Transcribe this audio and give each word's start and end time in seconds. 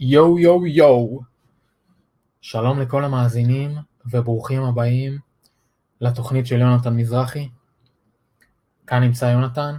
יואו 0.00 0.38
יואו 0.38 0.66
יואו. 0.66 1.20
שלום 2.40 2.80
לכל 2.80 3.04
המאזינים 3.04 3.70
וברוכים 4.10 4.62
הבאים 4.62 5.18
לתוכנית 6.00 6.46
של 6.46 6.60
יונתן 6.60 6.96
מזרחי. 6.96 7.48
כאן 8.86 9.02
נמצא 9.02 9.24
יונתן, 9.24 9.76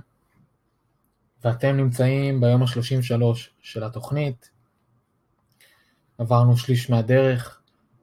ואתם 1.43 1.77
נמצאים 1.77 2.41
ביום 2.41 2.63
ה-33 2.63 3.21
של 3.61 3.83
התוכנית. 3.83 4.49
עברנו 6.17 6.57
שליש 6.57 6.89
מהדרך, 6.89 7.61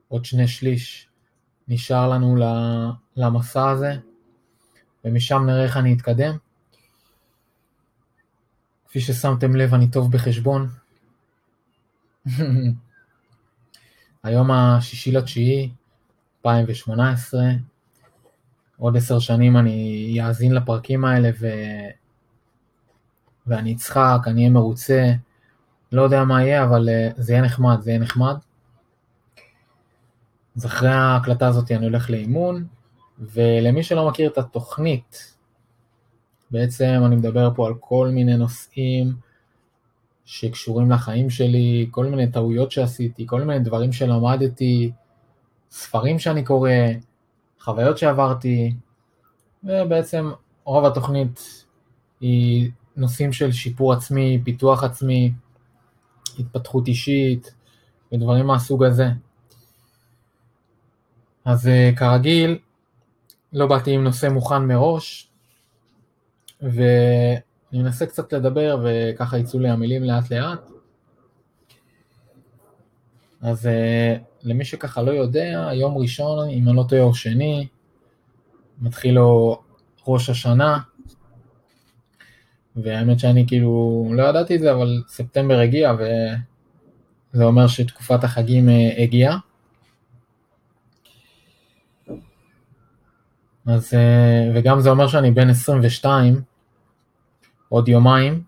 עוד 0.09 0.25
שני 0.25 0.49
שליש 0.49 1.09
נשאר 1.69 2.09
לנו 2.09 2.37
למסע 3.17 3.71
הזה, 3.71 3.93
ומשם 5.05 5.43
נראה 5.47 5.65
איך 5.65 5.77
אני 5.77 5.95
אתקדם. 5.95 6.37
כפי 8.87 9.01
ששמתם 9.01 9.57
לב, 9.57 9.75
אני 9.75 9.91
טוב 9.91 10.13
בחשבון. 10.13 10.82
היום 14.23 14.51
השישי 14.51 15.13
לתשיעי, 15.13 15.71
2018, 16.47 17.41
עוד 18.79 18.97
עשר 18.97 19.19
שנים 19.19 19.57
אני 19.57 20.19
אאזין 20.23 20.55
לפרקים 20.55 21.05
האלה 21.05 21.31
ו... 21.41 21.47
ואני 23.47 23.75
אצחק, 23.75 24.19
אני 24.27 24.41
אהיה 24.41 24.51
מרוצה, 24.51 25.13
לא 25.93 26.03
יודע 26.03 26.25
מה 26.25 26.43
יהיה, 26.43 26.65
אבל 26.65 26.89
אה, 26.89 27.09
זה 27.17 27.33
יהיה 27.33 27.43
נחמד, 27.43 27.81
זה 27.81 27.91
יהיה 27.91 28.01
נחמד. 28.01 28.37
אז 30.57 30.67
אחרי 30.67 30.89
ההקלטה 30.89 31.49
הזאת 31.49 31.71
אני 31.71 31.85
הולך 31.85 32.11
לאימון, 32.11 32.67
ולמי 33.19 33.83
שלא 33.83 34.09
מכיר 34.09 34.31
את 34.31 34.39
התוכנית, 34.39 35.37
בעצם 36.51 37.03
אני 37.07 37.17
מדבר 37.17 37.51
פה 37.55 37.67
על 37.67 37.75
כל 37.81 38.09
מיני 38.13 38.37
נושאים 38.37 39.13
שקשורים 40.25 40.91
לחיים 40.91 41.31
שלי, 41.31 41.89
כל 41.91 42.07
מיני 42.07 42.33
טעויות 42.33 42.73
שעשיתי, 42.73 43.27
כל 43.27 43.43
מיני 43.43 43.59
דברים 43.59 43.93
שלמדתי, 43.93 44.93
ספרים 45.71 46.19
שאני 46.19 46.45
קורא, 46.45 46.71
חוויות 47.61 47.99
שעברתי, 47.99 48.75
ובעצם 49.65 50.31
רוב 50.65 50.85
התוכנית 50.85 51.65
היא 52.21 52.71
נושאים 52.97 53.33
של 53.33 53.53
שיפור 53.53 53.93
עצמי, 53.93 54.41
פיתוח 54.45 54.85
עצמי, 54.85 55.33
התפתחות 56.39 56.89
אישית 56.89 57.55
ודברים 58.13 58.47
מהסוג 58.47 58.85
הזה. 58.85 59.07
אז 61.45 61.69
אה, 61.69 61.91
כרגיל, 61.97 62.59
לא 63.53 63.67
באתי 63.67 63.91
עם 63.91 64.05
נושא 64.05 64.27
מוכן 64.27 64.65
מראש, 64.65 65.29
ואני 67.73 67.83
אנסה 67.83 68.07
קצת 68.07 68.33
לדבר 68.33 68.85
וככה 68.85 69.39
יצאו 69.39 69.61
לי 69.61 69.69
המילים 69.69 70.05
לאט 70.05 70.31
לאט. 70.31 70.71
אז 73.43 73.67
uh, 73.67 74.21
למי 74.43 74.65
שככה 74.65 75.03
לא 75.03 75.11
יודע, 75.11 75.71
יום 75.75 75.99
ראשון, 75.99 76.49
אם 76.49 76.69
אני 76.69 76.77
לא 76.77 76.85
טועה, 76.89 77.03
או 77.03 77.15
שני, 77.15 77.67
מתחיל 78.81 79.15
לו 79.15 79.63
ראש 80.07 80.31
השנה, 80.31 80.79
והאמת 82.77 83.19
שאני 83.19 83.47
כאילו 83.47 84.07
לא 84.15 84.23
ידעתי 84.23 84.57
את 84.57 84.61
זה, 84.61 84.73
אבל 84.73 85.03
ספטמבר 85.09 85.59
הגיע, 85.59 85.93
וזה 87.33 87.45
אומר 87.45 87.67
שתקופת 87.67 88.25
החגים 88.25 88.69
uh, 88.69 89.01
הגיעה. 89.01 89.39
אז, 93.67 93.95
uh, 93.95 93.97
וגם 94.55 94.81
זה 94.81 94.91
אומר 94.91 95.09
שאני 95.09 95.31
בן 95.31 95.49
22, 95.49 96.43
עוד 97.73 97.89
יומיים, 97.89 98.43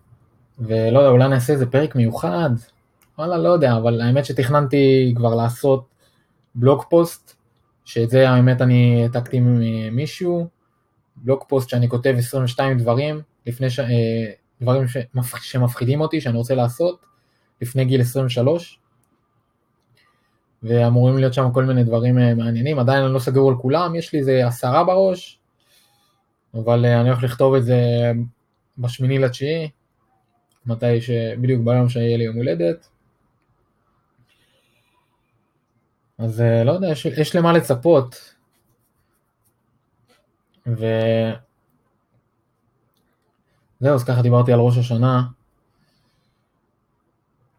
ולא 0.58 0.98
יודע, 0.98 1.10
אולי 1.10 1.28
נעשה 1.28 1.52
איזה 1.52 1.66
פרק 1.66 1.96
מיוחד, 1.96 2.50
וואלה, 3.18 3.38
לא 3.38 3.48
יודע, 3.48 3.76
אבל 3.76 4.00
האמת 4.00 4.24
שתכננתי 4.24 5.14
כבר 5.16 5.34
לעשות 5.34 5.84
בלוג 6.54 6.82
פוסט, 6.90 7.36
שאת 7.84 8.10
זה 8.10 8.30
האמת 8.30 8.62
אני 8.62 9.02
העתקתי 9.02 9.40
ממישהו, 9.42 10.46
בלוג 11.16 11.44
פוסט 11.48 11.68
שאני 11.68 11.88
כותב 11.88 12.14
22 12.18 12.78
דברים, 12.78 13.20
לפני 13.46 13.70
ש... 13.70 13.80
אה, 13.80 13.86
דברים 14.60 14.84
שמפחידים 15.40 16.00
אותי, 16.00 16.20
שאני 16.20 16.36
רוצה 16.36 16.54
לעשות, 16.54 17.00
לפני 17.60 17.84
גיל 17.84 18.00
23, 18.00 18.80
ואמורים 20.62 21.18
להיות 21.18 21.34
שם 21.34 21.48
כל 21.54 21.64
מיני 21.64 21.84
דברים 21.84 22.18
אה, 22.18 22.34
מעניינים, 22.34 22.78
עדיין 22.78 23.04
אני 23.04 23.14
לא 23.14 23.18
סגור 23.18 23.50
על 23.50 23.56
כולם, 23.56 23.94
יש 23.94 24.12
לי 24.12 24.18
איזה 24.18 24.46
עשרה 24.46 24.84
בראש, 24.84 25.38
אבל 26.54 26.84
אה, 26.84 27.00
אני 27.00 27.08
הולך 27.08 27.22
לכתוב 27.22 27.54
את 27.54 27.64
זה 27.64 28.12
בשמיני 28.78 29.18
לתשיעי, 29.18 29.70
מתי 30.66 31.00
ש... 31.00 31.10
בדיוק 31.40 31.64
ביום 31.64 31.88
שיהיה 31.88 32.16
לי 32.16 32.24
יום 32.24 32.36
הולדת. 32.36 32.88
אז 36.18 36.40
אה, 36.40 36.64
לא 36.64 36.72
יודע, 36.72 36.88
יש, 36.88 37.06
יש 37.06 37.36
למה 37.36 37.52
לצפות. 37.52 38.34
ו... 40.66 40.84
זהו, 43.80 43.94
אז 43.94 44.04
ככה 44.04 44.22
דיברתי 44.22 44.52
על 44.52 44.60
ראש 44.60 44.78
השנה. 44.78 45.22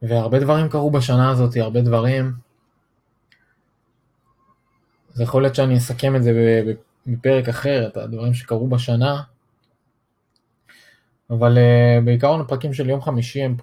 והרבה 0.02 0.40
דברים 0.40 0.70
קרו 0.70 0.92
בשנה 0.92 1.30
הזאת, 1.30 1.58
הרבה 1.58 1.82
דברים. 1.82 2.34
זה 5.14 5.24
יכול 5.24 5.42
להיות 5.42 5.56
שאני 5.56 5.78
אסכם 5.78 6.16
את 6.16 6.24
זה 6.24 6.32
בפרק 7.08 7.50
אחר, 7.50 7.88
את 7.88 7.98
הדברים 7.98 8.34
שקרו 8.34 8.68
בשנה. 8.68 9.22
אבל 11.30 11.58
uh, 11.58 12.06
בעיקרון 12.06 12.42
הפרקים 12.42 12.74
של 12.74 12.90
יום 12.90 13.02
חמישי 13.02 13.42
הם 13.42 13.56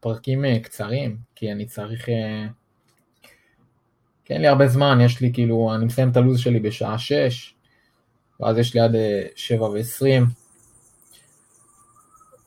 פרקים 0.00 0.44
uh, 0.44 0.48
קצרים, 0.62 1.16
כי 1.34 1.52
אני 1.52 1.66
צריך... 1.66 2.08
Uh, 2.08 2.12
כי 4.24 4.34
אין 4.34 4.42
לי 4.42 4.48
הרבה 4.48 4.68
זמן, 4.68 4.98
יש 5.00 5.20
לי 5.20 5.32
כאילו, 5.32 5.74
אני 5.74 5.84
מסיים 5.84 6.10
את 6.10 6.16
הלו"ז 6.16 6.40
שלי 6.40 6.60
בשעה 6.60 6.98
6, 6.98 7.54
ואז 8.40 8.58
יש 8.58 8.74
לי 8.74 8.80
עד 8.80 8.94
uh, 8.94 8.98
7 9.36 9.66
ו-20, 9.68 10.24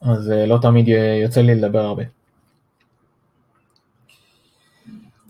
אז 0.02 0.30
לא 0.48 0.58
תמיד 0.62 0.88
יוצא 1.24 1.42
לי 1.42 1.56
לדבר 1.56 1.80
הרבה. 1.80 2.04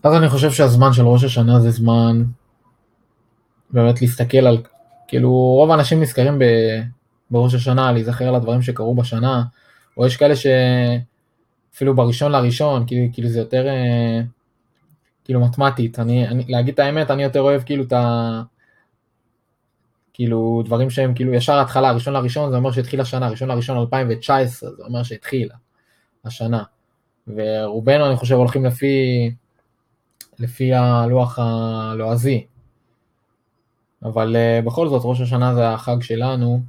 אז 0.02 0.14
אני 0.14 0.28
חושב 0.28 0.50
שהזמן 0.50 0.92
של 0.92 1.02
ראש 1.02 1.24
השנה 1.24 1.60
זה 1.60 1.70
זמן 1.70 2.24
באמת 3.70 4.02
להסתכל 4.02 4.38
על, 4.38 4.58
כאילו 5.08 5.30
רוב 5.30 5.70
האנשים 5.70 6.02
נזכרים 6.02 6.38
ב... 6.38 6.44
בראש 7.30 7.54
השנה, 7.54 7.92
להיזכר 7.92 8.28
על 8.28 8.34
הדברים 8.34 8.62
שקרו 8.62 8.94
בשנה, 8.94 9.42
או 9.96 10.06
יש 10.06 10.16
כאלה 10.16 10.34
שאפילו 10.36 11.96
בראשון 11.96 12.32
לראשון, 12.32 12.86
כאילו, 12.86 13.12
כאילו 13.12 13.28
זה 13.28 13.38
יותר 13.38 13.66
אה, 13.66 14.20
כאילו 15.24 15.40
מתמטית, 15.40 15.98
אני, 15.98 16.28
אני, 16.28 16.44
להגיד 16.48 16.74
את 16.74 16.78
האמת, 16.78 17.10
אני 17.10 17.22
יותר 17.22 17.40
אוהב 17.40 17.62
כאילו 17.62 17.84
את 17.84 17.92
ה... 17.92 18.42
כאילו 20.12 20.62
דברים 20.64 20.90
שהם 20.90 21.14
כאילו 21.14 21.34
ישר 21.34 21.60
התחלה, 21.60 21.92
ראשון 21.92 22.14
לראשון 22.14 22.50
זה 22.50 22.56
אומר 22.56 22.72
שהתחיל 22.72 23.00
השנה, 23.00 23.28
ראשון 23.28 23.48
לראשון 23.48 23.78
2019 23.78 24.70
זה 24.70 24.82
אומר 24.82 25.02
שהתחילה 25.02 25.54
השנה, 26.24 26.62
ורובנו 27.28 28.06
אני 28.06 28.16
חושב 28.16 28.34
הולכים 28.34 28.64
לפי, 28.64 29.30
לפי 30.38 30.74
הלוח 30.74 31.38
הלועזי, 31.38 32.46
אבל 34.02 34.36
uh, 34.36 34.66
בכל 34.66 34.88
זאת 34.88 35.02
ראש 35.04 35.20
השנה 35.20 35.54
זה 35.54 35.68
החג 35.68 36.02
שלנו, 36.02 36.60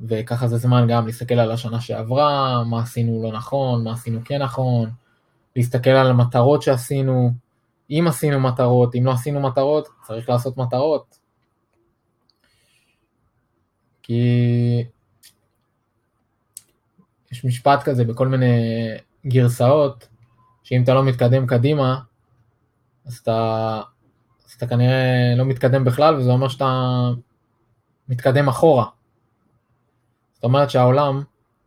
וככה 0.00 0.48
זה 0.48 0.56
זמן 0.56 0.86
גם 0.88 1.06
להסתכל 1.06 1.34
על 1.34 1.50
השנה 1.52 1.80
שעברה, 1.80 2.64
מה 2.64 2.82
עשינו 2.82 3.22
לא 3.22 3.32
נכון, 3.32 3.84
מה 3.84 3.92
עשינו 3.92 4.20
כן 4.24 4.42
נכון, 4.42 4.90
להסתכל 5.56 5.90
על 5.90 6.10
המטרות 6.10 6.62
שעשינו, 6.62 7.30
אם 7.90 8.04
עשינו 8.08 8.40
מטרות, 8.40 8.94
אם 8.94 9.06
לא 9.06 9.10
עשינו 9.10 9.40
מטרות, 9.40 9.88
צריך 10.06 10.28
לעשות 10.28 10.56
מטרות. 10.56 11.18
כי 14.02 14.84
יש 17.32 17.44
משפט 17.44 17.82
כזה 17.82 18.04
בכל 18.04 18.28
מיני 18.28 18.54
גרסאות, 19.26 20.08
שאם 20.62 20.82
אתה 20.82 20.94
לא 20.94 21.04
מתקדם 21.04 21.46
קדימה, 21.46 22.00
אז 23.06 23.16
אתה, 23.16 23.80
אז 24.46 24.52
אתה 24.52 24.66
כנראה 24.66 25.34
לא 25.36 25.44
מתקדם 25.44 25.84
בכלל, 25.84 26.14
וזה 26.16 26.30
אומר 26.30 26.48
שאתה 26.48 26.90
מתקדם 28.08 28.48
אחורה. 28.48 28.95
זאת 30.36 30.44
אומרת 30.44 30.70
שהעולם, 30.70 31.22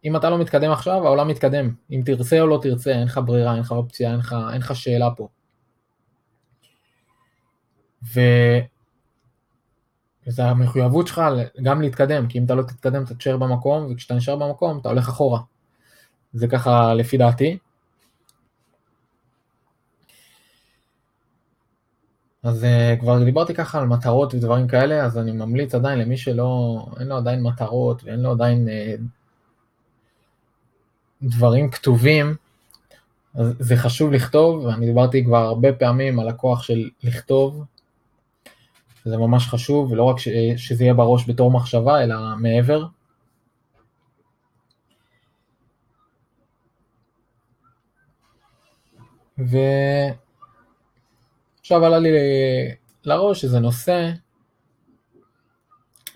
אם 0.06 0.16
אתה 0.16 0.30
לא 0.30 0.38
מתקדם 0.38 0.72
עכשיו, 0.72 1.06
העולם 1.06 1.28
מתקדם. 1.28 1.74
אם 1.92 2.02
תרצה 2.06 2.42
או 2.42 2.48
לא 2.48 2.60
תרצה, 2.62 2.92
אין 2.92 3.04
לך 3.04 3.20
ברירה, 3.26 3.54
אין 3.54 3.60
לך 3.60 3.72
אופציה, 3.72 4.12
אין 4.12 4.20
לך, 4.20 4.36
אין 4.54 4.62
לך 4.62 4.76
שאלה 4.76 5.10
פה. 5.18 5.28
ו... 8.16 8.20
וזה 10.28 10.46
המחויבות 10.46 11.08
שלך 11.08 11.22
גם 11.64 11.82
להתקדם, 11.82 12.28
כי 12.28 12.40
אם 12.40 12.46
אתה 12.46 12.56
לא 12.56 12.64
תתקדם 12.64 13.04
אתה 13.04 13.16
תשאר 13.16 13.38
במקום, 13.38 13.92
וכשאתה 13.92 14.14
נשאר 14.14 14.36
במקום 14.36 14.80
אתה 14.80 14.90
הולך 14.90 15.08
אחורה. 15.10 15.40
זה 16.34 16.48
ככה 16.48 16.94
לפי 16.94 17.18
דעתי. 17.18 17.58
אז 22.44 22.64
uh, 22.64 23.00
כבר 23.00 23.24
דיברתי 23.24 23.54
ככה 23.54 23.80
על 23.80 23.88
מטרות 23.88 24.34
ודברים 24.34 24.68
כאלה, 24.68 25.06
אז 25.06 25.18
אני 25.18 25.32
ממליץ 25.32 25.76
עדיין 25.76 26.00
למי 26.00 26.18
שלא, 26.18 26.86
אין 27.00 27.08
לו 27.08 27.18
עדיין 27.18 27.44
מטרות 27.44 28.04
ואין 28.04 28.20
לו 28.20 28.32
עדיין 28.32 28.68
uh, 28.68 29.02
דברים 31.22 31.72
כתובים, 31.72 32.36
אז 33.36 33.54
זה 33.60 33.76
חשוב 33.78 34.12
לכתוב, 34.12 34.66
ואני 34.66 34.86
דיברתי 34.86 35.26
כבר 35.26 35.38
הרבה 35.38 35.74
פעמים 35.74 36.20
על 36.20 36.28
הכוח 36.28 36.64
של 36.64 36.90
לכתוב. 37.04 37.64
זה 39.06 39.18
ממש 39.18 39.48
חשוב, 39.48 39.92
ולא 39.92 40.04
רק 40.04 40.20
ש, 40.20 40.28
שזה 40.58 40.84
יהיה 40.84 40.94
בראש 40.94 41.30
בתור 41.30 41.52
מחשבה, 41.52 42.04
אלא 42.04 42.16
מעבר. 42.38 42.86
ועכשיו 51.72 51.86
עלה 51.86 52.00
לי 52.00 52.10
לראש 53.04 53.44
איזה 53.44 53.60
נושא, 53.60 54.12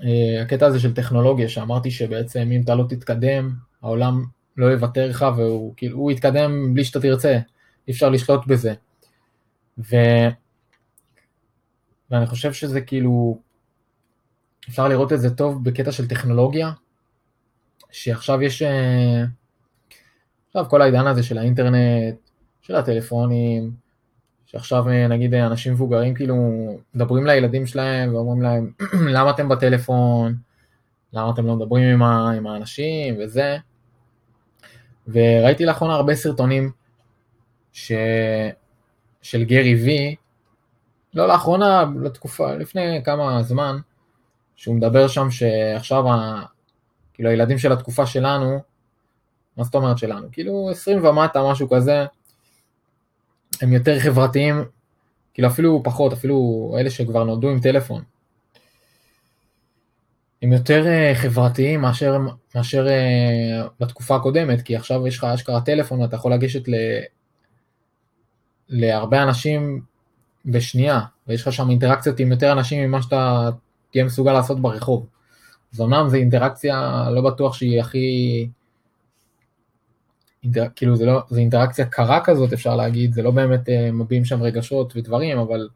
אה, 0.03 0.41
הקטע 0.41 0.65
הזה 0.65 0.79
של 0.79 0.93
טכנולוגיה, 0.93 1.49
שאמרתי 1.49 1.91
שבעצם 1.91 2.49
אם 2.51 2.61
אתה 2.61 2.75
לא 2.75 2.83
תתקדם, 2.89 3.53
העולם 3.81 4.25
לא 4.57 4.65
יוותר 4.65 5.09
לך 5.09 5.25
והוא 5.37 5.73
כאילו, 5.77 5.97
הוא 5.97 6.11
יתקדם 6.11 6.73
בלי 6.73 6.83
שאתה 6.83 6.99
תרצה, 6.99 7.39
אי 7.87 7.93
אפשר 7.93 8.09
לשלוט 8.09 8.47
בזה. 8.47 8.73
ו... 9.77 9.95
ואני 12.11 12.25
חושב 12.25 12.53
שזה 12.53 12.81
כאילו, 12.81 13.39
אפשר 14.69 14.87
לראות 14.87 15.13
את 15.13 15.21
זה 15.21 15.35
טוב 15.35 15.63
בקטע 15.63 15.91
של 15.91 16.07
טכנולוגיה, 16.07 16.71
שעכשיו 17.91 18.41
יש, 18.41 18.61
אה, 18.61 19.23
עכשיו 20.47 20.65
כל 20.69 20.81
העידן 20.81 21.07
הזה 21.07 21.23
של 21.23 21.37
האינטרנט, 21.37 22.15
של 22.61 22.75
הטלפונים, 22.75 23.82
שעכשיו 24.53 24.89
אה, 24.89 25.07
נגיד 25.07 25.33
אנשים 25.33 25.73
מבוגרים 25.73 26.13
כאילו 26.13 26.35
מדברים 26.93 27.25
לילדים 27.25 27.65
שלהם 27.65 28.15
ואומרים 28.15 28.41
להם 28.41 28.71
למה 29.15 29.29
אתם 29.29 29.49
בטלפון, 29.49 30.35
למה 31.13 31.31
אתם 31.31 31.45
לא 31.45 31.55
מדברים 31.55 31.83
עם, 31.83 32.03
ה, 32.03 32.31
עם 32.37 32.47
האנשים 32.47 33.15
וזה. 33.19 33.57
וראיתי 35.07 35.65
לאחרונה 35.65 35.93
הרבה 35.93 36.15
סרטונים 36.15 36.71
ש... 37.73 37.91
של 39.21 39.43
גרי 39.43 39.75
וי, 39.75 40.15
לא 41.13 41.27
לאחרונה, 41.27 41.85
לתקופה, 42.03 42.53
לפני 42.53 43.01
כמה 43.05 43.43
זמן, 43.43 43.77
שהוא 44.55 44.75
מדבר 44.75 45.07
שם 45.07 45.31
שעכשיו, 45.31 46.09
ה... 46.09 46.41
כאילו 47.13 47.29
הילדים 47.29 47.57
של 47.57 47.71
התקופה 47.71 48.05
שלנו, 48.05 48.59
מה 49.57 49.63
זאת 49.63 49.75
אומרת 49.75 49.97
שלנו? 49.97 50.27
כאילו 50.31 50.69
20 50.71 51.05
ומטה, 51.05 51.51
משהו 51.51 51.69
כזה, 51.69 52.05
הם 53.63 53.73
יותר 53.73 53.99
חברתיים, 53.99 54.63
כאילו 55.33 55.47
אפילו 55.47 55.81
פחות, 55.83 56.13
אפילו 56.13 56.75
אלה 56.79 56.89
שכבר 56.89 57.23
נולדו 57.23 57.49
עם 57.49 57.59
טלפון. 57.59 58.03
הם 60.41 60.53
יותר 60.53 60.85
uh, 60.85 61.15
חברתיים 61.15 61.81
מאשר, 61.81 62.17
מאשר 62.55 62.87
uh, 62.87 63.69
בתקופה 63.79 64.15
הקודמת, 64.15 64.61
כי 64.61 64.75
עכשיו 64.75 65.07
יש 65.07 65.17
לך 65.17 65.23
אשכרה 65.23 65.61
טלפון 65.61 66.01
ואתה 66.01 66.15
יכול 66.15 66.33
לגשת 66.33 66.67
ל, 66.67 66.73
להרבה 68.69 69.23
אנשים 69.23 69.81
בשנייה, 70.45 71.01
ויש 71.27 71.41
לך 71.41 71.53
שם 71.53 71.69
אינטראקציות 71.69 72.19
עם 72.19 72.31
יותר 72.31 72.51
אנשים 72.51 72.83
ממה 72.87 73.01
שאתה 73.01 73.49
תהיה 73.91 74.03
מסוגל 74.03 74.33
לעשות 74.33 74.59
ברחוב. 74.61 75.07
אז 75.73 75.81
אמנם 75.81 76.09
זו 76.09 76.15
אינטראקציה, 76.15 77.07
לא 77.11 77.21
בטוח 77.21 77.53
שהיא 77.53 77.79
הכי... 77.79 78.47
אינטר... 80.43 80.65
כאילו 80.75 80.95
זה 80.95 81.05
לא, 81.05 81.21
זה 81.29 81.39
אינטראקציה 81.39 81.85
קרה 81.85 82.19
כזאת 82.23 82.53
אפשר 82.53 82.75
להגיד, 82.75 83.13
זה 83.13 83.21
לא 83.21 83.31
באמת 83.31 83.69
uh, 83.69 83.71
מביעים 83.93 84.25
שם 84.25 84.43
רגשות 84.43 84.93
ודברים, 84.95 85.39
אבל 85.39 85.69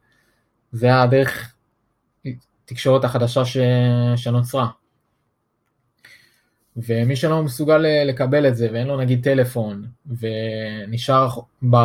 זה 0.72 1.00
הדרך 1.00 1.54
התקשורת 2.64 3.04
החדשה 3.04 3.44
ש... 3.44 3.56
שנוצרה. 4.16 4.68
ומי 6.76 7.16
שלא 7.16 7.42
מסוגל 7.42 7.78
לקבל 8.06 8.48
את 8.48 8.56
זה 8.56 8.68
ואין 8.72 8.86
לו 8.86 9.00
נגיד 9.00 9.24
טלפון 9.24 9.86
ונשאר 10.06 11.28
ב... 11.70 11.76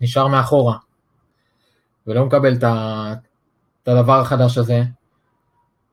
נשאר 0.00 0.26
מאחורה 0.26 0.76
ולא 2.06 2.26
מקבל 2.26 2.54
את, 2.54 2.62
ה... 2.62 3.14
את 3.82 3.88
הדבר 3.88 4.20
החדש 4.20 4.58
הזה, 4.58 4.82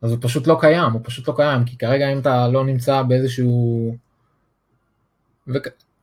אז 0.02 0.12
הוא 0.12 0.20
פשוט 0.22 0.48
לא 0.48 0.58
קיים, 0.62 0.92
הוא 0.94 1.02
פשוט 1.04 1.28
לא 1.28 1.34
קיים, 1.36 1.66
כי 1.66 1.78
כרגע 1.78 2.14
אם 2.14 2.20
אתה 2.20 2.48
לא 2.48 2.66
נמצא 2.66 3.02
באיזשהו... 3.02 3.96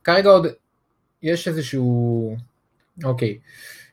וכרגע 0.01 0.29
עוד 0.29 0.47
יש 1.23 1.47
איזשהו... 1.47 2.35
אוקיי, 3.03 3.37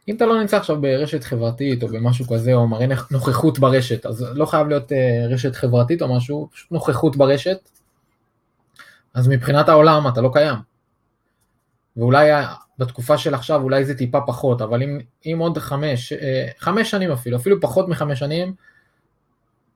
אם 0.08 0.17
אתה 0.17 0.26
לא 0.26 0.41
נמצא 0.41 0.56
עכשיו 0.56 0.81
ברשת 0.81 1.25
חברתית 1.25 1.82
או 1.82 1.88
במשהו 1.88 2.26
כזה, 2.26 2.55
או 2.55 2.69
מראה 2.69 2.87
נוכחות 3.11 3.58
ברשת, 3.58 4.06
אז 4.06 4.26
לא 4.35 4.47
חייב 4.47 4.69
להיות 4.69 4.93
uh, 4.93 4.94
רשת 5.31 5.55
חברתית 5.56 6.03
או 6.03 6.17
משהו, 6.17 6.49
פשוט 6.53 6.73
נוכחות 6.73 7.17
ברשת, 7.17 7.69
אז 9.14 9.29
מבחינת 9.29 9.69
העולם 9.69 10.08
אתה 10.08 10.20
לא 10.20 10.31
קיים. 10.32 10.55
ואולי 11.97 12.31
בתקופה 12.79 13.19
של 13.19 13.35
עכשיו 13.35 13.62
אולי 13.62 13.85
זה 13.85 13.94
טיפה 13.94 14.20
פחות, 14.26 14.62
אבל 14.62 14.82
אם, 14.82 15.00
אם 15.26 15.38
עוד 15.41 15.59
חמש, 15.59 16.12
uh, 16.12 16.17
חמש 16.59 16.91
שנים 16.91 17.12
אפילו, 17.12 17.37
אפילו 17.37 17.61
פחות 17.61 17.88
מחמש 17.88 18.19
שנים, 18.19 18.55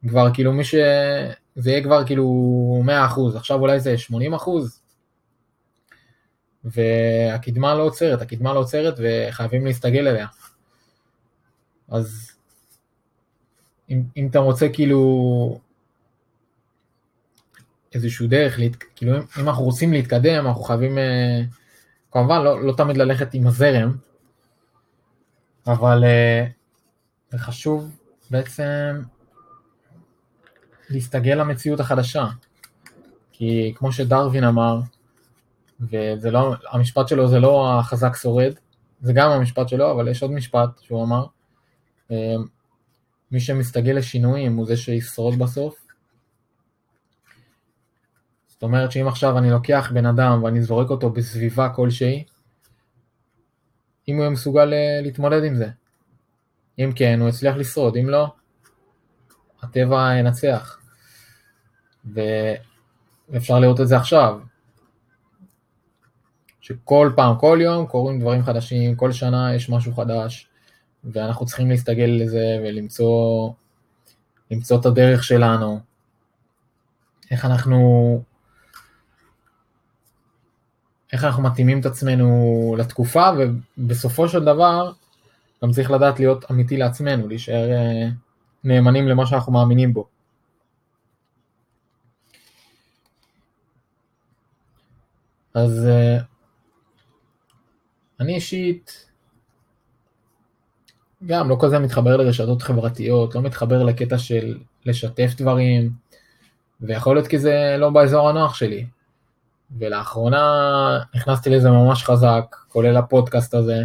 כבר 0.09 0.35
כאילו 0.35 0.53
מי 0.53 0.65
ש... 0.65 0.75
זה 1.57 1.71
יהיה 1.71 1.83
כבר 1.83 2.05
כאילו 2.07 2.83
100%, 2.87 3.37
עכשיו 3.37 3.61
אולי 3.61 3.81
זה 3.81 3.95
80%, 4.11 4.13
והקדמה 6.65 7.75
לא 7.75 7.83
עוצרת, 7.83 8.23
הקדמה 8.23 8.53
לא 8.53 8.59
עוצרת 8.59 8.95
וחייבים 8.99 9.67
להסתגל 9.67 10.09
אליה. 10.09 10.27
אז 11.89 12.31
אם, 13.91 14.03
אם 14.17 14.27
אתה 14.31 14.39
רוצה 14.39 14.69
כאילו 14.73 15.61
איזשהו 17.95 18.27
דרך, 18.27 18.59
להת... 18.59 18.77
כאילו 18.97 19.17
אם 19.17 19.49
אנחנו 19.49 19.65
רוצים 19.65 19.93
להתקדם, 19.93 20.47
אנחנו 20.47 20.63
חייבים, 20.63 20.99
אה, 20.99 21.41
כמובן 22.13 22.43
לא, 22.43 22.63
לא 22.63 22.73
תמיד 22.77 22.97
ללכת 22.97 23.35
עם 23.35 23.47
הזרם, 23.47 23.97
אבל 25.67 26.05
אה, 26.05 26.47
זה 27.31 27.39
חשוב 27.39 27.97
בעצם 28.31 29.03
להסתגל 30.91 31.35
למציאות 31.35 31.81
החדשה. 31.81 32.27
כי 33.33 33.73
כמו 33.77 33.93
שדרווין 33.93 34.45
אמר, 34.45 34.81
וזה 35.81 36.31
לא, 36.31 36.55
המשפט 36.71 37.09
שלו 37.09 37.29
זה 37.29 37.39
לא 37.39 37.79
החזק 37.79 38.17
שורד, 38.17 38.53
זה 39.01 39.13
גם 39.13 39.31
המשפט 39.31 39.69
שלו, 39.69 39.93
אבל 39.93 40.09
יש 40.09 40.23
עוד 40.23 40.33
משפט 40.33 40.69
שהוא 40.83 41.05
אמר, 41.05 41.27
אמ, 42.11 42.17
מי 43.31 43.41
שמסתגל 43.41 43.93
לשינויים 43.93 44.57
הוא 44.57 44.67
זה 44.67 44.77
שישרוד 44.77 45.39
בסוף. 45.39 45.87
זאת 48.49 48.63
אומרת 48.63 48.93
שאם 48.93 49.09
עכשיו 49.09 49.39
אני 49.39 49.51
לוקח 49.51 49.91
בן 49.95 50.07
אדם 50.07 50.43
ואני 50.43 50.63
זורק 50.63 50.91
אותו 50.91 51.11
בסביבה 51.11 51.69
כלשהי, 51.69 52.25
אם 54.09 54.15
הוא 54.15 54.21
יהיה 54.21 54.31
מסוגל 54.31 54.73
אה, 54.73 55.01
להתמודד 55.03 55.45
עם 55.45 55.57
זה. 55.57 55.69
אם 56.79 56.91
כן, 56.97 57.21
הוא 57.21 57.29
יצליח 57.29 57.57
לשרוד, 57.57 57.97
אם 57.97 58.09
לא, 58.09 58.27
הטבע 59.63 60.15
ינצח. 60.19 60.79
ואפשר 62.05 63.59
לראות 63.59 63.81
את 63.81 63.89
זה 63.89 63.97
עכשיו. 63.97 64.41
שכל 66.61 67.13
פעם, 67.17 67.39
כל 67.39 67.59
יום 67.63 67.87
קורים 67.87 68.21
דברים 68.21 68.43
חדשים, 68.43 68.97
כל 68.97 69.13
שנה 69.13 69.55
יש 69.55 69.71
משהו 69.71 69.95
חדש, 69.95 70.49
ואנחנו 71.05 71.47
צריכים 71.47 71.71
להסתגל 71.71 72.11
לזה 72.23 72.61
ולמצוא 72.63 73.51
למצוא 74.51 74.81
את 74.81 74.87
הדרך 74.87 75.25
שלנו, 75.25 75.81
איך 77.31 77.45
אנחנו, 77.45 78.23
איך 81.13 81.25
אנחנו 81.25 81.43
מתאימים 81.43 81.81
את 81.81 81.87
עצמנו 81.87 82.75
לתקופה, 82.79 83.31
ובסופו 83.39 84.29
של 84.29 84.45
דבר 84.45 84.93
גם 85.65 85.71
צריך 85.71 85.91
לדעת 85.91 86.19
להיות 86.21 86.51
אמיתי 86.51 86.77
לעצמנו, 86.77 87.29
להישאר 87.29 87.71
אה, 87.71 88.09
נאמנים 88.65 89.09
למה 89.09 89.27
שאנחנו 89.27 89.53
מאמינים 89.53 89.93
בו. 89.93 90.07
אז 95.55 95.87
אה, 95.87 96.19
אני 98.21 98.35
אישית 98.35 99.07
גם 101.27 101.49
לא 101.49 101.57
כזה 101.61 101.79
מתחבר 101.79 102.17
לרשתות 102.17 102.63
חברתיות, 102.63 103.35
לא 103.35 103.43
מתחבר 103.43 103.83
לקטע 103.83 104.19
של 104.19 104.59
לשתף 104.87 105.35
דברים, 105.37 105.93
ויכול 106.81 107.17
להיות 107.17 107.27
כי 107.27 107.39
זה 107.39 107.77
לא 107.79 107.91
באזור 107.91 108.29
הנוח 108.29 108.55
שלי. 108.55 108.87
ולאחרונה 109.79 110.45
נכנסתי 111.15 111.51
לזה 111.51 111.71
ממש 111.71 112.05
חזק, 112.05 112.57
כולל 112.69 112.97
הפודקאסט 112.97 113.55
הזה. 113.55 113.85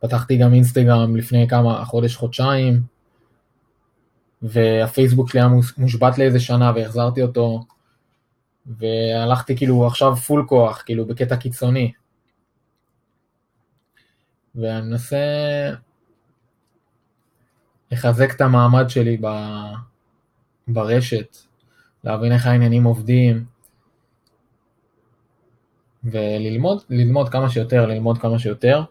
פתחתי 0.00 0.36
גם 0.36 0.54
אינסטגרם 0.54 1.16
לפני 1.16 1.48
כמה, 1.48 1.84
חודש, 1.84 2.16
חודשיים, 2.16 2.82
והפייסבוק 4.42 5.30
שלי 5.30 5.40
היה 5.40 5.48
מושבת 5.78 6.18
לאיזה 6.18 6.40
שנה 6.40 6.72
והחזרתי 6.74 7.22
אותו, 7.22 7.64
והלכתי 8.66 9.56
כאילו 9.56 9.86
עכשיו 9.86 10.16
פול 10.16 10.44
כוח, 10.48 10.82
כאילו 10.86 11.06
בקטע 11.06 11.36
קיצוני. 11.36 11.92
ואני 14.56 14.86
מנסה 14.86 15.16
לחזק 17.92 18.34
את 18.36 18.40
המעמד 18.40 18.90
שלי 18.90 19.16
ב... 19.20 19.26
ברשת, 20.68 21.36
להבין 22.04 22.32
איך 22.32 22.46
העניינים 22.46 22.84
עובדים, 22.84 23.44
וללמוד, 26.04 26.82
ללמוד 26.90 27.28
כמה 27.28 27.50
שיותר, 27.50 27.86
ללמוד 27.86 28.18
כמה 28.18 28.38
שיותר. 28.38 28.82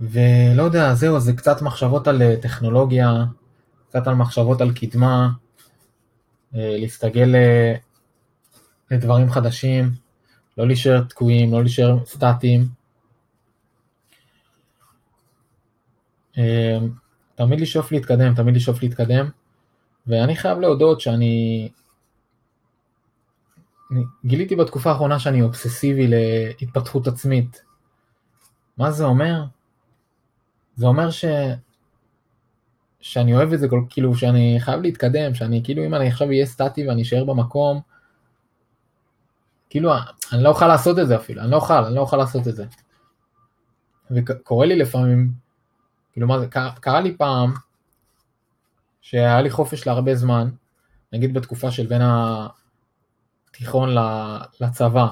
ולא 0.00 0.62
יודע, 0.62 0.94
זהו, 0.94 1.20
זה 1.20 1.32
קצת 1.32 1.62
מחשבות 1.62 2.08
על 2.08 2.22
אה, 2.22 2.34
טכנולוגיה, 2.42 3.24
קצת 3.88 4.06
על 4.06 4.14
מחשבות 4.14 4.60
על 4.60 4.74
קדמה, 4.74 5.30
אה, 6.54 6.76
להסתגל 6.78 7.34
אה, 7.34 7.74
לדברים 8.90 9.30
חדשים, 9.30 9.90
לא 10.58 10.66
להישאר 10.66 11.02
תקועים, 11.02 11.52
לא 11.52 11.62
להישאר 11.62 12.04
סטטיים. 12.04 12.68
תמיד 17.34 17.60
לשאוף 17.60 17.92
להתקדם, 17.92 18.34
תמיד 18.34 18.56
לשאוף 18.56 18.82
להתקדם, 18.82 19.30
ואני 20.06 20.36
חייב 20.36 20.58
להודות 20.58 21.00
שאני 21.00 21.68
גיליתי 24.24 24.56
בתקופה 24.56 24.90
האחרונה 24.90 25.18
שאני 25.18 25.42
אובססיבי 25.42 26.06
להתפתחות 26.08 27.06
עצמית. 27.06 27.62
מה 28.76 28.90
זה 28.90 29.04
אומר? 29.04 29.44
זה 30.76 30.86
אומר 30.86 31.10
ש... 31.10 31.24
שאני 33.00 33.34
אוהב 33.34 33.52
את 33.52 33.58
זה, 33.60 33.68
כאילו 33.90 34.16
שאני 34.16 34.56
חייב 34.60 34.80
להתקדם, 34.80 35.34
שאני 35.34 35.60
כאילו 35.64 35.86
אם 35.86 35.94
אני 35.94 36.08
עכשיו 36.08 36.28
אהיה 36.28 36.46
סטטי 36.46 36.88
ואני 36.88 37.02
אשאר 37.02 37.24
במקום, 37.24 37.80
כאילו 39.70 39.92
אני 40.32 40.42
לא 40.42 40.48
אוכל 40.48 40.66
לעשות 40.66 40.98
את 40.98 41.08
זה 41.08 41.16
אפילו, 41.16 41.42
אני 41.42 41.50
לא 41.50 41.56
אוכל, 41.56 41.84
אני 41.84 41.94
לא 41.94 42.00
אוכל 42.00 42.16
לעשות 42.16 42.48
את 42.48 42.56
זה. 42.56 42.64
וקורה 44.10 44.66
לי 44.66 44.76
לפעמים, 44.76 45.32
כאילו 46.12 46.26
מה 46.26 46.40
זה, 46.40 46.46
קרה, 46.46 46.72
קרה 46.80 47.00
לי 47.00 47.16
פעם, 47.16 47.54
שהיה 49.00 49.42
לי 49.42 49.50
חופש 49.50 49.86
להרבה 49.86 50.14
זמן, 50.14 50.50
נגיד 51.12 51.34
בתקופה 51.34 51.70
של 51.70 51.86
בין 51.86 52.02
התיכון 53.50 53.90
לצבא, 54.60 55.06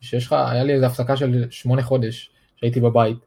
שיש 0.00 0.26
לך, 0.26 0.32
היה 0.32 0.64
לי 0.64 0.72
איזה 0.72 0.86
הפסקה 0.86 1.16
של 1.16 1.46
שמונה 1.50 1.82
חודש 1.82 2.30
שהייתי 2.56 2.80
בבית, 2.80 3.26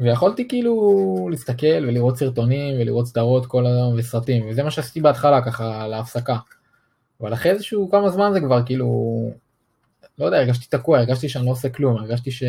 ויכולתי 0.00 0.48
כאילו 0.48 1.28
להסתכל 1.30 1.84
ולראות 1.88 2.16
סרטונים 2.16 2.80
ולראות 2.80 3.06
סדרות 3.06 3.46
כל 3.46 3.66
היום 3.66 3.94
וסרטים, 3.96 4.48
וזה 4.48 4.62
מה 4.62 4.70
שעשיתי 4.70 5.00
בהתחלה 5.00 5.44
ככה 5.44 5.88
להפסקה. 5.88 6.36
אבל 7.20 7.34
אחרי 7.34 7.52
איזשהו 7.52 7.90
כמה 7.90 8.10
זמן 8.10 8.30
זה 8.32 8.40
כבר 8.40 8.66
כאילו, 8.66 8.86
לא 10.18 10.26
יודע, 10.26 10.36
הרגשתי 10.36 10.66
תקוע, 10.66 10.98
הרגשתי 10.98 11.28
שאני 11.28 11.46
לא 11.46 11.50
עושה 11.50 11.68
כלום, 11.68 11.96
הרגשתי 11.96 12.30
ש... 12.30 12.42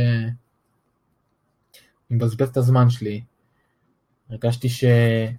אני 2.10 2.18
מבזבז 2.18 2.50
את 2.50 2.58
הזמן 2.58 2.90
שלי, 2.90 3.22
הרגשתי 4.30 4.70
שאני 4.70 5.32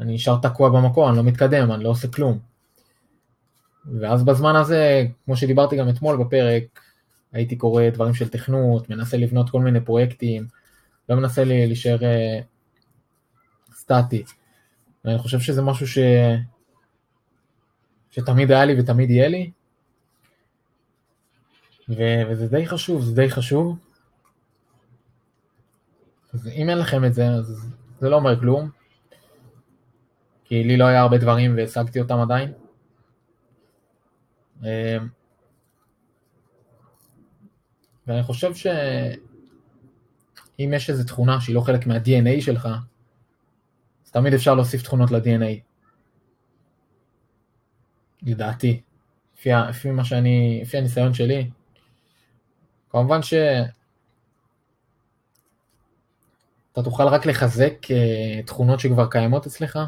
נשאר 0.00 0.38
תקוע 0.42 0.70
במקום, 0.70 1.08
אני 1.08 1.16
לא 1.16 1.22
מתקדם, 1.22 1.72
אני 1.72 1.84
לא 1.84 1.88
עושה 1.88 2.08
כלום. 2.08 2.38
ואז 4.00 4.24
בזמן 4.24 4.56
הזה, 4.56 5.06
כמו 5.24 5.36
שדיברתי 5.36 5.76
גם 5.76 5.88
אתמול 5.88 6.24
בפרק, 6.24 6.80
הייתי 7.32 7.56
קורא 7.56 7.88
דברים 7.88 8.14
של 8.14 8.28
תכנות, 8.28 8.90
מנסה 8.90 9.16
לבנות 9.16 9.50
כל 9.50 9.60
מיני 9.60 9.80
פרויקטים, 9.80 10.46
לא 11.08 11.16
מנסה 11.16 11.44
להישאר 11.44 11.98
uh, 11.98 12.44
סטטי. 13.74 14.24
ואני 15.04 15.18
חושב 15.18 15.40
שזה 15.40 15.62
משהו 15.62 15.88
ש... 15.88 15.98
שתמיד 18.10 18.50
היה 18.50 18.64
לי 18.64 18.80
ותמיד 18.80 19.10
יהיה 19.10 19.28
לי. 19.28 19.50
ו... 21.88 21.94
וזה 22.30 22.48
די 22.48 22.66
חשוב, 22.66 23.02
זה 23.02 23.14
די 23.14 23.30
חשוב. 23.30 23.78
אז 26.32 26.48
אם 26.48 26.70
אין 26.70 26.78
לכם 26.78 27.04
את 27.04 27.14
זה, 27.14 27.28
אז 27.28 27.72
זה 28.00 28.08
לא 28.08 28.16
אומר 28.16 28.40
כלום. 28.40 28.70
כי 30.44 30.64
לי 30.64 30.76
לא 30.76 30.84
היה 30.84 31.00
הרבה 31.00 31.18
דברים 31.18 31.56
והשגתי 31.56 32.00
אותם 32.00 32.18
עדיין. 32.18 32.52
אמ, 34.62 34.66
ואני 38.06 38.22
חושב 38.22 38.54
ש... 38.54 38.66
אם 40.60 40.72
יש 40.76 40.90
איזו 40.90 41.04
תכונה 41.04 41.40
שהיא 41.40 41.54
לא 41.54 41.60
חלק 41.60 41.86
מה-DNA 41.86 42.40
שלך, 42.40 42.68
אז 44.06 44.10
תמיד 44.10 44.34
אפשר 44.34 44.54
להוסיף 44.54 44.82
תכונות 44.82 45.10
ל-DNA. 45.10 45.69
לדעתי, 48.22 48.80
לפי, 49.38 49.50
לפי 49.68 49.90
מה 49.90 50.04
שאני, 50.04 50.58
לפי 50.62 50.78
הניסיון 50.78 51.14
שלי. 51.14 51.50
כמובן 52.90 53.22
ש... 53.22 53.34
אתה 56.72 56.82
תוכל 56.82 57.02
רק 57.02 57.26
לחזק 57.26 57.72
uh, 57.84 58.46
תכונות 58.46 58.80
שכבר 58.80 59.10
קיימות 59.10 59.46
אצלך, 59.46 59.78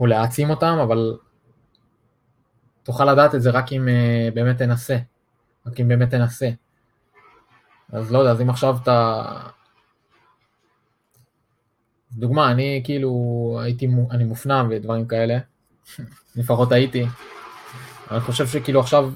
או 0.00 0.06
להעצים 0.06 0.50
אותן, 0.50 0.78
אבל 0.82 1.18
תוכל 2.82 3.12
לדעת 3.12 3.34
את 3.34 3.42
זה 3.42 3.50
רק 3.50 3.72
אם 3.72 3.88
uh, 3.88 4.34
באמת 4.34 4.58
תנסה. 4.58 4.96
רק 5.66 5.80
אם 5.80 5.88
באמת 5.88 6.10
תנסה. 6.10 6.48
אז 7.92 8.12
לא 8.12 8.18
יודע, 8.18 8.30
אז 8.30 8.40
אם 8.40 8.50
עכשיו 8.50 8.76
אתה... 8.82 9.22
דוגמה, 12.12 12.50
אני 12.52 12.80
כאילו 12.84 13.10
הייתי, 13.62 13.88
אני 14.10 14.24
מופנם 14.24 14.68
ודברים 14.70 15.06
כאלה, 15.06 15.38
לפחות 16.36 16.72
הייתי. 16.72 17.06
אני 18.10 18.20
חושב 18.20 18.46
שכאילו 18.46 18.80
עכשיו, 18.80 19.12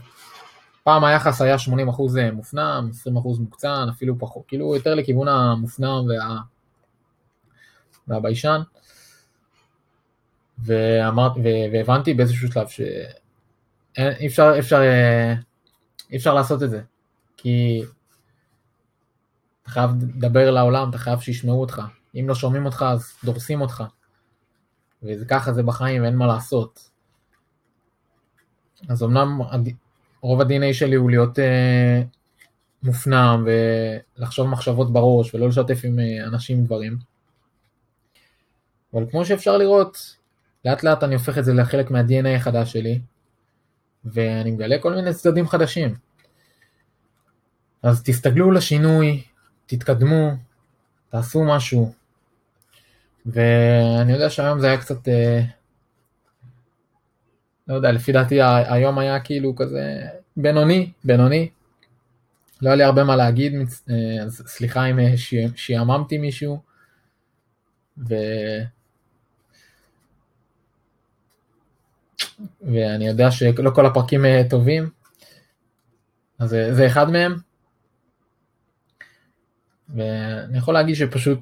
פעם 0.85 1.05
היחס 1.05 1.41
היה 1.41 1.57
80% 1.57 2.33
מופנם, 2.33 2.91
20% 3.07 3.11
מוקצן, 3.41 3.87
אפילו 3.91 4.19
פחות, 4.19 4.43
כאילו 4.49 4.75
יותר 4.75 4.95
לכיוון 4.95 5.29
המופנם 5.29 6.05
וה... 6.09 6.39
והביישן. 8.09 8.61
ואמר, 10.65 11.29
והבנתי 11.73 12.15
באיזשהו 12.15 12.49
שלב 12.53 12.69
שאי 12.69 14.27
אפשר, 14.27 14.59
אפשר, 14.59 14.81
אי 16.11 16.17
אפשר 16.17 16.35
לעשות 16.35 16.63
את 16.63 16.71
זה. 16.71 16.83
כי 17.37 17.83
אתה 19.63 19.71
חייב 19.71 19.91
לדבר 20.03 20.51
לעולם, 20.51 20.91
אתה 20.91 20.99
חייב 20.99 21.21
שישמעו 21.21 21.61
אותך. 21.61 21.83
אם 22.15 22.25
לא 22.29 22.35
שומעים 22.35 22.67
אותך, 22.67 22.85
אז 22.89 23.13
דורסים 23.25 23.61
אותך. 23.61 23.85
וככה 25.03 25.53
זה 25.53 25.63
בחיים, 25.63 26.03
ואין 26.03 26.17
מה 26.17 26.27
לעשות. 26.27 26.91
אז 28.89 29.03
אמנם 29.03 29.41
רוב 30.21 30.41
ה-DNA 30.41 30.73
שלי 30.73 30.97
הוא 30.97 31.11
להיות 31.11 31.39
אה, 31.39 32.03
מופנם 32.83 33.47
ולחשוב 34.19 34.49
מחשבות 34.49 34.93
בראש 34.93 35.35
ולא 35.35 35.49
לשתף 35.49 35.81
עם 35.85 35.99
אה, 35.99 36.27
אנשים 36.27 36.65
דברים. 36.65 36.99
אבל 38.95 39.11
כמו 39.11 39.25
שאפשר 39.25 39.57
לראות, 39.57 40.17
לאט 40.65 40.83
לאט 40.83 41.03
אני 41.05 41.15
הופך 41.15 41.39
את 41.39 41.45
זה 41.45 41.55
לחלק 41.55 41.91
מה-DNA 41.91 42.29
החדש 42.37 42.73
שלי, 42.73 43.01
ואני 44.05 44.51
מגלה 44.51 44.79
כל 44.79 44.95
מיני 44.95 45.15
צדדים 45.15 45.49
חדשים. 45.49 45.95
אז 47.83 48.03
תסתגלו 48.03 48.51
לשינוי, 48.51 49.23
תתקדמו, 49.67 50.31
תעשו 51.09 51.45
משהו. 51.45 52.00
ואני 53.27 54.13
יודע 54.13 54.31
שהיום 54.31 54.61
זה 54.61 54.67
היה 54.67 54.79
קצת, 54.79 55.09
אה, 55.09 55.41
לא 57.69 57.75
יודע, 57.75 57.93
לפי 57.93 58.13
דעתי 58.13 58.39
היום 58.43 58.99
היה 58.99 59.21
כאילו 59.21 59.57
כזה 59.57 60.07
בינוני, 60.37 60.93
בינוני. 61.05 61.51
לא 62.63 62.69
היה 62.69 62.77
לי 62.77 62.85
הרבה 62.85 63.05
מה 63.05 63.17
להגיד, 63.17 63.53
אה, 63.91 64.25
אז 64.25 64.43
סליחה 64.47 64.87
אם 64.91 64.99
אה, 64.99 65.15
שיעממתי 65.57 66.19
מישהו. 66.19 66.61
ו... 68.09 68.15
ואני 72.63 73.07
יודע 73.07 73.31
שלא 73.31 73.71
כל 73.75 73.87
הפרקים 73.87 74.25
טובים, 74.51 74.91
אז 76.39 76.51
זה 76.51 76.87
אחד 76.87 77.11
מהם. 77.11 77.37
ואני 79.95 80.59
יכול 80.59 80.75
להגיד 80.75 80.95
שפשוט, 80.95 81.39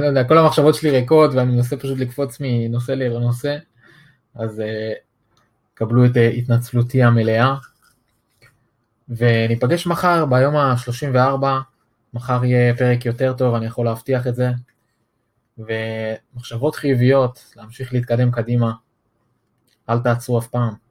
לא 0.00 0.06
יודע, 0.06 0.24
כל 0.24 0.38
המחשבות 0.38 0.74
שלי 0.74 0.90
ריקות 0.90 1.34
ואני 1.34 1.52
מנסה 1.52 1.76
פשוט 1.76 1.98
לקפוץ 1.98 2.36
מנושא 2.40 2.92
לנושא, 2.92 3.56
אז 4.34 4.58
uh, 4.58 4.62
קבלו 5.74 6.06
את 6.06 6.10
uh, 6.10 6.18
התנצלותי 6.18 7.02
המלאה. 7.02 7.54
וניפגש 9.08 9.86
מחר 9.86 10.24
ביום 10.26 10.56
ה-34, 10.56 11.44
מחר 12.14 12.44
יהיה 12.44 12.76
פרק 12.76 13.06
יותר 13.06 13.32
טוב, 13.32 13.54
אני 13.54 13.66
יכול 13.66 13.84
להבטיח 13.84 14.26
את 14.26 14.34
זה. 14.34 14.50
ומחשבות 15.58 16.74
חיוביות, 16.74 17.52
להמשיך 17.56 17.92
להתקדם 17.92 18.30
קדימה, 18.30 18.72
אל 19.88 19.98
תעצרו 19.98 20.38
אף 20.38 20.46
פעם. 20.46 20.87